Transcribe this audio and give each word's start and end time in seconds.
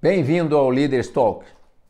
Bem-vindo 0.00 0.56
ao 0.56 0.70
Leaders 0.70 1.08
Talk. 1.08 1.44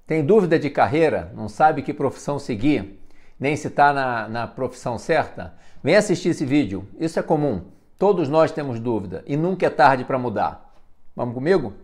Tem 0.07 0.25
dúvida 0.25 0.58
de 0.58 0.71
carreira? 0.71 1.31
Não 1.37 1.47
sabe 1.47 1.83
que 1.83 1.92
profissão 1.92 2.38
seguir? 2.38 2.99
Nem 3.38 3.54
se 3.54 3.69
está 3.69 3.92
na, 3.92 4.27
na 4.27 4.46
profissão 4.46 4.96
certa? 4.96 5.53
Vem 5.84 5.95
assistir 5.95 6.31
esse 6.31 6.47
vídeo. 6.47 6.89
Isso 6.99 7.18
é 7.18 7.23
comum. 7.23 7.67
Todos 7.99 8.27
nós 8.27 8.50
temos 8.50 8.80
dúvida 8.80 9.23
e 9.27 9.36
nunca 9.36 9.66
é 9.66 9.68
tarde 9.68 10.07
para 10.07 10.18
mudar. 10.18 10.75
Vamos 11.14 11.34
comigo? 11.34 11.75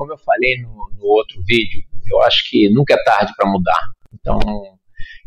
Como 0.00 0.14
eu 0.14 0.18
falei 0.18 0.56
no, 0.62 0.88
no 0.98 1.04
outro 1.04 1.42
vídeo, 1.46 1.82
eu 2.10 2.22
acho 2.22 2.48
que 2.48 2.70
nunca 2.70 2.94
é 2.94 3.04
tarde 3.04 3.34
para 3.36 3.46
mudar. 3.46 3.78
Então, 4.14 4.38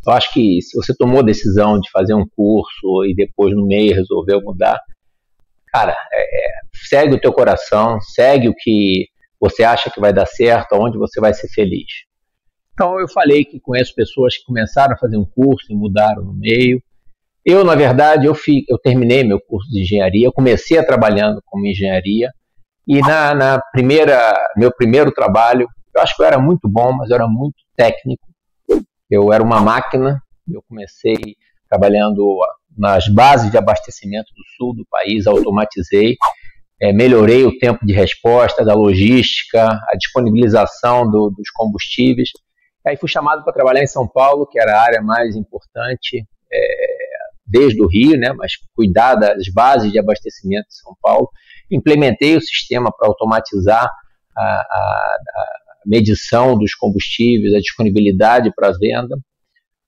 eu 0.04 0.12
acho 0.12 0.34
que 0.34 0.60
se 0.64 0.76
você 0.76 0.96
tomou 0.98 1.20
a 1.20 1.24
decisão 1.24 1.80
de 1.80 1.92
fazer 1.92 2.16
um 2.16 2.26
curso 2.36 3.06
e 3.06 3.14
depois 3.14 3.56
no 3.56 3.68
meio 3.68 3.94
resolveu 3.94 4.42
mudar, 4.42 4.80
cara, 5.68 5.96
é, 6.12 6.22
é, 6.22 6.52
segue 6.74 7.14
o 7.14 7.22
teu 7.22 7.32
coração, 7.32 8.02
segue 8.02 8.50
o 8.50 8.56
que 8.58 9.06
você 9.40 9.64
acha 9.64 9.92
que 9.92 10.02
vai 10.02 10.12
dar 10.12 10.26
certo, 10.26 10.74
onde 10.74 10.98
você 10.98 11.22
vai 11.22 11.36
ser 11.36 11.50
feliz. 11.50 11.92
Então 12.74 13.00
eu 13.00 13.08
falei 13.08 13.46
que 13.46 13.60
conheço 13.60 13.94
pessoas 13.94 14.36
que 14.36 14.44
começaram 14.44 14.96
a 14.96 14.98
fazer 14.98 15.18
um 15.18 15.26
curso 15.26 15.72
e 15.72 15.76
mudaram 15.76 16.24
no 16.24 16.34
meio. 16.34 16.82
Eu, 17.46 17.64
na 17.64 17.76
verdade, 17.76 18.26
eu, 18.26 18.34
fi, 18.34 18.66
eu 18.68 18.80
terminei 18.80 19.24
meu 19.24 19.40
curso 19.40 19.70
de 19.70 19.82
engenharia, 19.82 20.26
eu 20.26 20.34
comecei 20.34 20.82
trabalhando 20.84 21.44
como 21.46 21.68
engenharia, 21.68 22.32
e 22.88 23.00
na, 23.02 23.34
na, 23.34 23.62
primeira, 23.72 24.36
meu 24.58 24.72
primeiro 24.72 25.12
trabalho, 25.12 25.68
eu 25.96 26.02
acho 26.02 26.16
que 26.16 26.22
eu 26.22 26.26
era 26.26 26.40
muito 26.40 26.68
bom, 26.68 26.92
mas 26.92 27.10
eu 27.10 27.16
era 27.16 27.28
muito 27.28 27.56
técnico. 27.76 28.28
Eu 29.10 29.32
era 29.32 29.44
uma 29.44 29.62
máquina. 29.62 30.22
Eu 30.52 30.62
comecei 30.68 31.16
trabalhando 31.70 32.40
nas 32.78 33.08
bases 33.08 33.50
de 33.50 33.58
abastecimento 33.58 34.28
do 34.36 34.44
sul 34.58 34.76
do 34.76 34.86
país, 34.90 35.26
automatizei, 35.26 36.16
é, 36.82 36.92
melhorei 36.92 37.46
o 37.46 37.58
tempo 37.58 37.86
de 37.86 37.94
resposta 37.94 38.66
da 38.66 38.74
logística, 38.74 39.68
a 39.68 39.96
disponibilização 39.96 41.10
do, 41.10 41.30
dos 41.30 41.50
combustíveis. 41.52 42.30
Aí 42.86 42.98
fui 42.98 43.08
chamado 43.08 43.44
para 43.44 43.54
trabalhar 43.54 43.82
em 43.82 43.88
São 43.88 44.08
Paulo, 44.08 44.46
que 44.46 44.60
era 44.60 44.78
a 44.78 44.82
área 44.82 45.02
mais 45.02 45.36
importante 45.36 46.26
é, 46.52 47.04
desde 47.46 47.82
o 47.82 47.88
Rio, 47.88 48.18
né, 48.18 48.34
mas 48.34 48.54
cuidar 48.76 49.16
das 49.16 49.48
bases 49.54 49.92
de 49.92 50.00
abastecimento 50.00 50.68
de 50.68 50.76
São 50.76 50.96
Paulo 51.02 51.30
implementei 51.72 52.36
o 52.36 52.42
sistema 52.42 52.92
para 52.92 53.08
automatizar 53.08 53.90
a, 54.36 54.42
a, 54.42 55.18
a, 55.36 55.64
medição 55.86 56.58
dos 56.58 56.74
combustíveis, 56.76 57.54
a 57.54 57.60
disponibilidade 57.60 58.52
para 58.56 58.72
venda. 58.72 59.18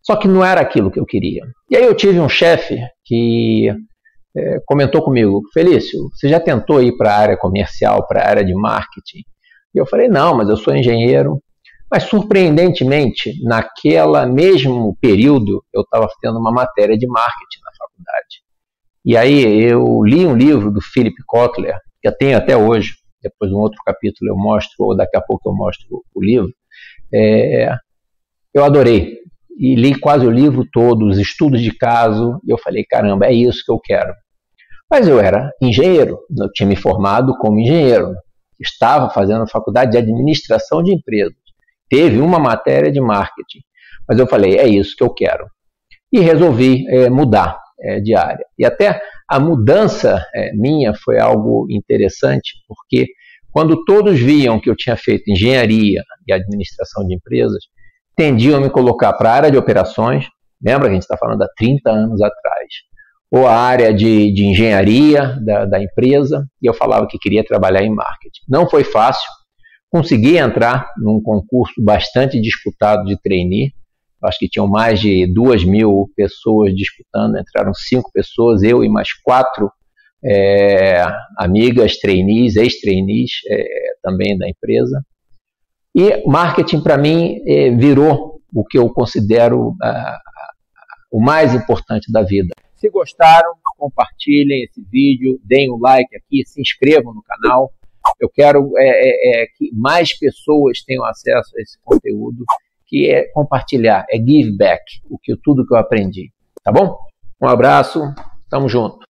Só 0.01 0.15
que 0.15 0.27
não 0.27 0.43
era 0.43 0.61
aquilo 0.61 0.91
que 0.91 0.99
eu 0.99 1.05
queria. 1.05 1.43
E 1.69 1.75
aí 1.75 1.83
eu 1.83 1.95
tive 1.95 2.19
um 2.19 2.29
chefe 2.29 2.77
que 3.03 3.73
é, 4.37 4.59
comentou 4.65 5.01
comigo, 5.01 5.41
Felício, 5.53 6.09
você 6.13 6.27
já 6.27 6.39
tentou 6.39 6.83
ir 6.83 6.97
para 6.97 7.13
a 7.13 7.17
área 7.17 7.37
comercial, 7.37 8.05
para 8.05 8.21
a 8.21 8.29
área 8.29 8.45
de 8.45 8.53
marketing? 8.53 9.19
E 9.73 9.79
eu 9.79 9.85
falei, 9.85 10.07
não, 10.07 10.35
mas 10.35 10.49
eu 10.49 10.57
sou 10.57 10.75
engenheiro. 10.75 11.41
Mas 11.89 12.03
surpreendentemente, 12.03 13.33
naquela 13.43 14.25
mesmo 14.25 14.97
período, 14.99 15.63
eu 15.73 15.81
estava 15.81 16.07
tendo 16.19 16.39
uma 16.39 16.51
matéria 16.51 16.97
de 16.97 17.07
marketing 17.07 17.59
na 17.63 17.71
faculdade. 17.77 18.45
E 19.05 19.15
aí 19.15 19.63
eu 19.63 20.03
li 20.03 20.25
um 20.25 20.35
livro 20.35 20.71
do 20.71 20.81
Philip 20.81 21.15
Kotler, 21.27 21.77
que 22.01 22.07
eu 22.07 22.17
tenho 22.17 22.35
até 22.35 22.57
hoje, 22.57 22.95
depois 23.21 23.51
um 23.51 23.57
outro 23.57 23.77
capítulo 23.85 24.31
eu 24.31 24.35
mostro, 24.35 24.73
ou 24.79 24.97
daqui 24.97 25.15
a 25.15 25.21
pouco 25.21 25.47
eu 25.47 25.53
mostro 25.53 26.03
o 26.13 26.23
livro. 26.23 26.51
É, 27.13 27.71
eu 28.51 28.65
adorei. 28.65 29.19
E 29.59 29.75
li 29.75 29.97
quase 29.97 30.25
o 30.25 30.31
livro 30.31 30.67
todo, 30.73 31.05
os 31.05 31.19
estudos 31.19 31.61
de 31.61 31.71
caso, 31.71 32.41
e 32.43 32.51
eu 32.51 32.57
falei, 32.57 32.83
caramba, 32.83 33.27
é 33.27 33.33
isso 33.33 33.61
que 33.63 33.71
eu 33.71 33.79
quero. 33.79 34.11
Mas 34.89 35.07
eu 35.07 35.19
era 35.19 35.51
engenheiro, 35.61 36.19
eu 36.37 36.51
tinha 36.51 36.67
me 36.67 36.75
formado 36.75 37.37
como 37.37 37.59
engenheiro, 37.59 38.11
estava 38.59 39.09
fazendo 39.11 39.47
faculdade 39.47 39.91
de 39.91 39.97
administração 39.97 40.81
de 40.81 40.93
empresas, 40.93 41.37
teve 41.89 42.19
uma 42.19 42.39
matéria 42.39 42.91
de 42.91 42.99
marketing, 42.99 43.59
mas 44.07 44.19
eu 44.19 44.27
falei, 44.27 44.57
é 44.57 44.67
isso 44.67 44.95
que 44.95 45.03
eu 45.03 45.13
quero. 45.13 45.45
E 46.11 46.19
resolvi 46.19 46.85
é, 46.89 47.09
mudar 47.09 47.64
é, 47.85 47.99
diária. 47.99 48.45
E 48.57 48.65
até 48.65 48.99
a 49.29 49.39
mudança 49.39 50.23
é, 50.33 50.51
minha 50.53 50.93
foi 51.03 51.19
algo 51.19 51.67
interessante, 51.69 52.53
porque 52.67 53.07
quando 53.51 53.85
todos 53.85 54.19
viam 54.19 54.59
que 54.59 54.69
eu 54.69 54.75
tinha 54.75 54.97
feito 54.97 55.31
engenharia 55.31 56.03
e 56.27 56.33
administração 56.33 57.05
de 57.07 57.15
empresas, 57.15 57.63
tendiam 58.15 58.57
a 58.57 58.61
me 58.61 58.69
colocar 58.69 59.13
para 59.13 59.29
a 59.29 59.33
área 59.33 59.51
de 59.51 59.57
operações, 59.57 60.25
lembra 60.61 60.87
que 60.87 60.91
a 60.91 60.93
gente 60.93 61.03
está 61.03 61.17
falando 61.17 61.41
há 61.41 61.47
30 61.57 61.89
anos 61.89 62.21
atrás, 62.21 62.67
ou 63.31 63.47
a 63.47 63.53
área 63.53 63.93
de, 63.93 64.33
de 64.33 64.45
engenharia 64.45 65.37
da, 65.43 65.65
da 65.65 65.81
empresa, 65.81 66.45
e 66.61 66.67
eu 66.67 66.73
falava 66.73 67.07
que 67.07 67.17
queria 67.17 67.43
trabalhar 67.43 67.83
em 67.83 67.93
marketing. 67.93 68.41
Não 68.47 68.69
foi 68.69 68.83
fácil, 68.83 69.29
consegui 69.89 70.37
entrar 70.37 70.89
num 70.97 71.21
concurso 71.21 71.73
bastante 71.83 72.39
disputado 72.39 73.05
de 73.05 73.19
trainee, 73.21 73.73
acho 74.25 74.39
que 74.39 74.49
tinham 74.49 74.67
mais 74.67 74.99
de 74.99 75.31
duas 75.31 75.63
mil 75.63 76.09
pessoas 76.15 76.73
disputando, 76.73 77.37
entraram 77.37 77.73
cinco 77.73 78.11
pessoas, 78.11 78.63
eu 78.63 78.83
e 78.83 78.89
mais 78.89 79.13
quatro 79.13 79.71
é, 80.23 81.03
amigas, 81.37 81.97
trainees, 81.97 82.55
ex-trainees 82.55 83.31
é, 83.49 83.65
também 84.01 84.37
da 84.37 84.49
empresa. 84.49 85.01
E 85.93 86.27
marketing, 86.27 86.81
para 86.81 86.97
mim, 86.97 87.41
é, 87.47 87.71
virou 87.71 88.41
o 88.53 88.65
que 88.65 88.77
eu 88.77 88.89
considero 88.89 89.75
o 91.11 91.21
mais 91.21 91.53
importante 91.53 92.11
da 92.11 92.23
vida. 92.23 92.53
Se 92.75 92.89
gostaram, 92.89 93.53
compartilhem 93.77 94.63
esse 94.63 94.81
vídeo, 94.91 95.39
deem 95.43 95.71
um 95.71 95.79
like 95.79 96.15
aqui, 96.15 96.43
se 96.45 96.61
inscrevam 96.61 97.13
no 97.13 97.21
canal. 97.23 97.71
Eu 98.19 98.29
quero 98.29 98.71
é, 98.77 98.83
é, 98.83 99.43
é 99.43 99.47
que 99.55 99.69
mais 99.73 100.17
pessoas 100.17 100.81
tenham 100.85 101.05
acesso 101.05 101.51
a 101.57 101.61
esse 101.61 101.77
conteúdo 101.83 102.43
que 102.87 103.09
é 103.09 103.25
compartilhar, 103.31 104.05
é 104.09 104.17
give 104.17 104.55
back, 104.57 104.83
o 105.09 105.17
que 105.17 105.35
tudo 105.37 105.65
que 105.65 105.73
eu 105.73 105.77
aprendi. 105.77 106.31
Tá 106.63 106.71
bom? 106.71 106.97
Um 107.41 107.47
abraço, 107.47 108.01
tamo 108.49 108.69
junto. 108.69 109.05